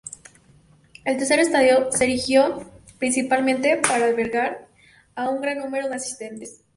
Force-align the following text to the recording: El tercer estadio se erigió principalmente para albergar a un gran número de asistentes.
El 1.05 1.17
tercer 1.17 1.37
estadio 1.39 1.91
se 1.91 2.05
erigió 2.05 2.65
principalmente 2.97 3.77
para 3.77 4.05
albergar 4.07 4.67
a 5.13 5.29
un 5.29 5.41
gran 5.41 5.59
número 5.59 5.89
de 5.89 5.95
asistentes. 5.97 6.63